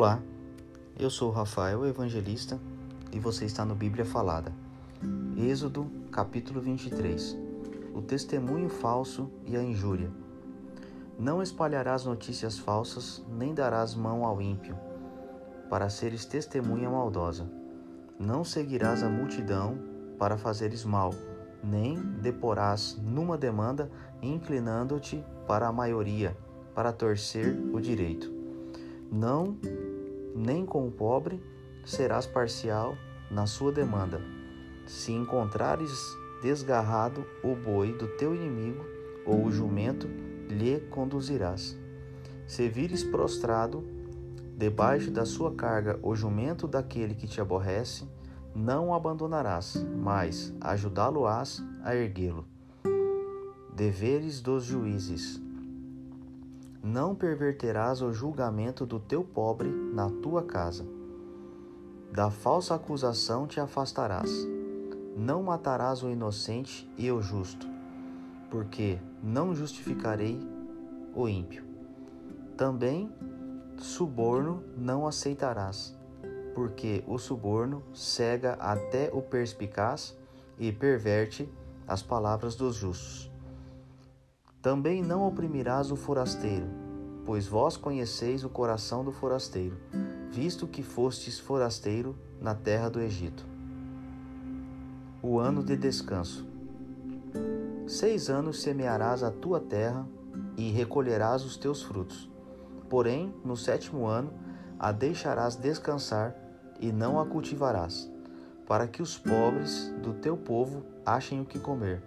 [0.00, 0.22] Olá,
[0.96, 2.60] eu sou Rafael Evangelista
[3.10, 4.52] e você está no Bíblia Falada.
[5.36, 7.36] Êxodo, capítulo 23.
[7.92, 10.08] O testemunho falso e a injúria.
[11.18, 14.76] Não espalharás notícias falsas, nem darás mão ao ímpio,
[15.68, 17.50] para seres testemunha maldosa.
[18.20, 19.80] Não seguirás a multidão
[20.16, 21.12] para fazeres mal,
[21.60, 23.90] nem deporás numa demanda,
[24.22, 26.36] inclinando-te para a maioria,
[26.72, 28.38] para torcer o direito.
[29.10, 29.56] Não,
[30.38, 31.42] nem com o pobre
[31.84, 32.96] serás parcial
[33.30, 34.20] na sua demanda.
[34.86, 35.90] Se encontrares
[36.42, 38.84] desgarrado o boi do teu inimigo
[39.26, 40.08] ou o jumento,
[40.48, 41.76] lhe conduzirás.
[42.46, 43.84] Se vires prostrado
[44.56, 48.08] debaixo da sua carga o jumento daquele que te aborrece,
[48.54, 52.46] não o abandonarás, mas ajudá-lo-ás a erguê-lo.
[53.74, 55.40] Deveres dos juízes.
[56.90, 60.86] Não perverterás o julgamento do teu pobre na tua casa.
[62.10, 64.30] Da falsa acusação te afastarás.
[65.14, 67.66] Não matarás o inocente e o justo,
[68.48, 70.40] porque não justificarei
[71.14, 71.62] o ímpio.
[72.56, 73.12] Também
[73.76, 75.94] suborno não aceitarás,
[76.54, 80.16] porque o suborno cega até o perspicaz
[80.58, 81.46] e perverte
[81.86, 83.30] as palavras dos justos.
[84.68, 86.66] Também não oprimirás o forasteiro,
[87.24, 89.78] pois vós conheceis o coração do forasteiro,
[90.30, 93.46] visto que fostes forasteiro na terra do Egito.
[95.22, 96.46] O ano de descanso.
[97.86, 100.06] Seis anos semearás a tua terra
[100.54, 102.30] e recolherás os teus frutos.
[102.90, 104.30] Porém, no sétimo ano,
[104.78, 106.36] a deixarás descansar
[106.78, 108.06] e não a cultivarás,
[108.66, 112.02] para que os pobres do teu povo achem o que comer,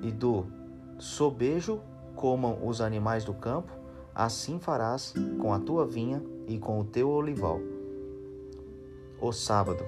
[0.00, 0.57] e do
[0.98, 1.80] sobejo
[2.14, 3.72] comam os animais do campo,
[4.14, 7.60] assim farás com a tua vinha e com o teu olival.
[9.20, 9.84] O sábado.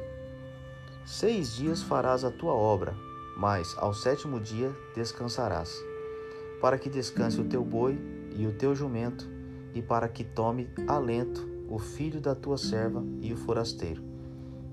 [1.05, 2.95] Seis dias farás a tua obra,
[3.37, 5.75] mas ao sétimo dia descansarás,
[6.61, 7.99] para que descanse o teu boi
[8.37, 9.29] e o teu jumento,
[9.75, 14.03] e para que tome alento o filho da tua serva e o forasteiro.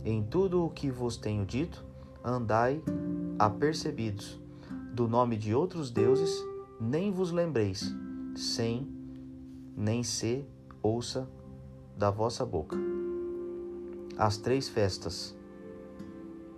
[0.04, 1.84] Em tudo o que vos tenho dito,
[2.24, 2.82] andai
[3.40, 4.40] apercebidos
[4.98, 6.44] do nome de outros deuses
[6.82, 7.94] nem vos lembreis,
[8.36, 8.92] sem
[9.76, 10.44] nem se
[10.82, 11.30] ouça
[11.96, 12.76] da vossa boca.
[14.18, 15.36] As três festas.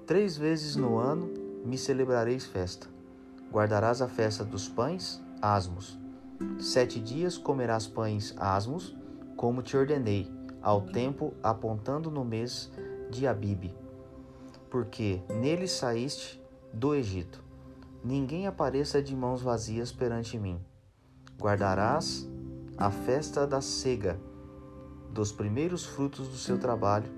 [0.08, 1.30] Três vezes no ano
[1.66, 2.88] me celebrareis festa.
[3.52, 6.00] Guardarás a festa dos pães, asmos.
[6.60, 8.96] Sete dias comerás pães asmos,
[9.36, 12.72] como te ordenei, ao tempo apontando no mês
[13.12, 13.76] de Abibe,
[14.70, 16.42] porque nele saíste
[16.74, 17.49] do Egito
[18.04, 20.60] ninguém apareça de mãos vazias perante mim.
[21.38, 22.28] Guardarás
[22.78, 24.20] a festa da cega,
[25.12, 27.12] dos primeiros frutos do seu trabalho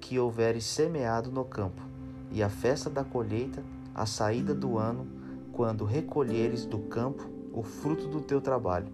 [0.00, 1.82] que houveres semeado no campo,
[2.30, 3.62] e a festa da colheita,
[3.94, 5.06] a saída do ano,
[5.52, 8.92] quando recolheres do campo o fruto do teu trabalho.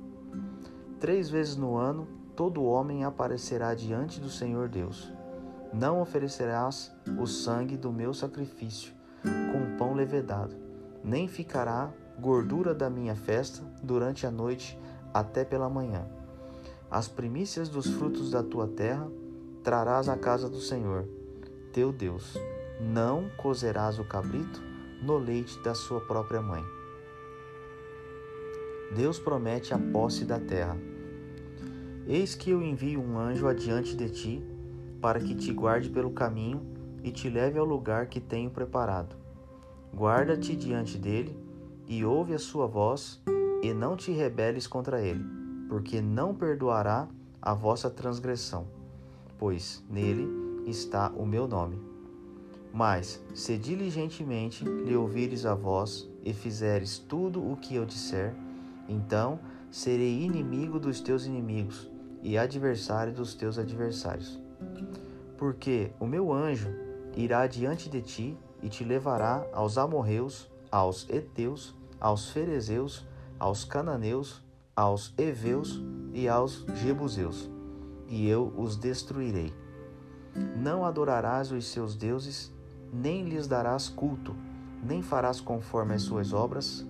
[0.98, 5.12] Três vezes no ano todo homem aparecerá diante do Senhor Deus.
[5.72, 6.90] Não oferecerás
[7.20, 10.63] o sangue do meu sacrifício com pão levedado
[11.04, 14.78] nem ficará gordura da minha festa durante a noite
[15.12, 16.06] até pela manhã.
[16.90, 19.06] As primícias dos frutos da tua terra
[19.62, 21.06] trarás à casa do Senhor,
[21.72, 22.34] teu Deus.
[22.80, 24.62] Não cozerás o cabrito
[25.02, 26.62] no leite da sua própria mãe.
[28.94, 30.76] Deus promete a posse da terra.
[32.06, 34.44] Eis que eu envio um anjo adiante de ti,
[35.00, 36.64] para que te guarde pelo caminho
[37.02, 39.23] e te leve ao lugar que tenho preparado.
[39.96, 41.38] Guarda-te diante dele
[41.86, 43.22] e ouve a sua voz,
[43.62, 45.24] e não te rebeles contra ele,
[45.68, 47.06] porque não perdoará
[47.40, 48.66] a vossa transgressão,
[49.38, 50.28] pois nele
[50.66, 51.80] está o meu nome.
[52.72, 58.34] Mas, se diligentemente lhe ouvires a voz e fizeres tudo o que eu disser,
[58.88, 59.38] então
[59.70, 61.88] serei inimigo dos teus inimigos
[62.20, 64.40] e adversário dos teus adversários.
[65.38, 66.68] Porque o meu anjo
[67.16, 73.06] irá diante de ti e te levará aos amorreus, aos heteus, aos ferezeus,
[73.38, 74.42] aos cananeus,
[74.74, 75.82] aos heveus
[76.14, 77.50] e aos jebuseus,
[78.08, 79.52] e eu os destruirei.
[80.56, 82.50] Não adorarás os seus deuses,
[82.90, 84.34] nem lhes darás culto,
[84.82, 86.86] nem farás conforme as suas obras,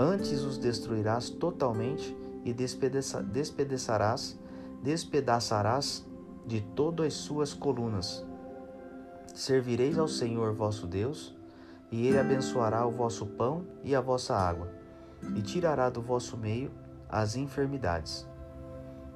[0.00, 4.36] antes os destruirás totalmente e despedaça, despedaçarás,
[4.82, 6.04] despedaçarás
[6.44, 8.26] de todas as suas colunas
[9.36, 11.36] Servireis ao Senhor vosso Deus,
[11.92, 14.72] e ele abençoará o vosso pão e a vossa água,
[15.36, 16.70] e tirará do vosso meio
[17.06, 18.26] as enfermidades.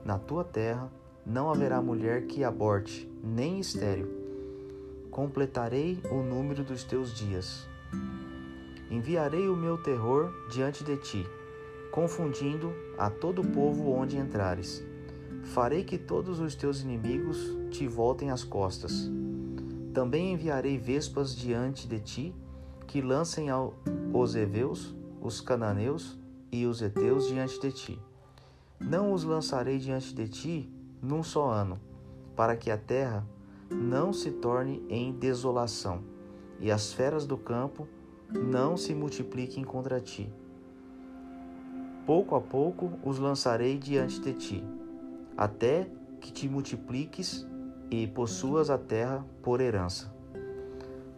[0.05, 0.93] Na tua terra
[1.25, 4.11] não haverá mulher que aborte, nem estéril.
[5.11, 7.67] Completarei o número dos teus dias.
[8.91, 11.27] Enviarei o meu terror diante de ti,
[11.91, 14.85] confundindo a todo o povo onde entrares.
[15.45, 19.11] Farei que todos os teus inimigos te voltem as costas.
[19.93, 22.35] Também enviarei vespas diante de ti,
[22.87, 23.49] que lancem
[24.13, 26.19] os heveus, os cananeus
[26.53, 27.99] e os heteus diante de ti.
[28.79, 30.73] Não os lançarei diante de ti
[31.03, 31.81] num só ano,
[32.37, 33.27] para que a terra
[33.71, 36.03] não se torne em desolação,
[36.61, 37.87] e as feras do campo
[38.29, 40.33] não se multipliquem contra ti.
[42.07, 44.65] Pouco a pouco os lançarei diante de ti,
[45.37, 45.89] até
[46.21, 47.47] que te multipliques
[47.91, 50.13] e possuas a terra por herança.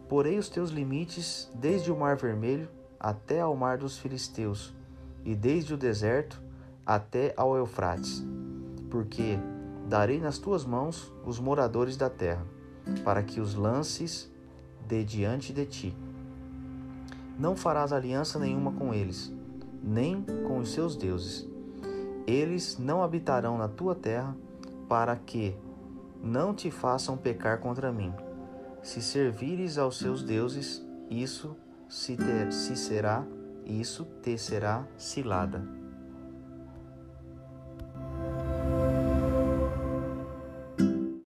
[0.09, 4.75] Porei os teus limites desde o Mar Vermelho até ao Mar dos Filisteus,
[5.25, 6.41] e desde o deserto
[6.85, 8.25] até ao Eufrates,
[8.91, 9.39] porque
[9.89, 12.45] darei nas tuas mãos os moradores da terra,
[13.05, 14.31] para que os lances
[14.87, 15.97] de diante de ti.
[17.39, 19.33] Não farás aliança nenhuma com eles,
[19.83, 21.49] nem com os seus deuses.
[22.27, 24.37] Eles não habitarão na tua terra,
[24.89, 25.57] para que
[26.23, 28.13] não te façam pecar contra mim.
[28.83, 31.57] Se servires aos seus deuses, isso
[31.89, 33.25] se, ter, se será,
[33.67, 35.81] isso te será cilada.